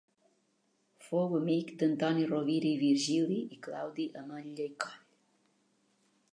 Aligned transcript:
Fou 1.07 1.35
amic 1.39 1.69
d'Antoni 1.81 2.25
Rovira 2.33 2.69
i 2.71 2.81
Virgili 2.85 3.39
i 3.57 3.61
Claudi 3.67 4.09
Ametlla 4.25 4.69
i 4.71 4.75
Coll. 4.87 4.99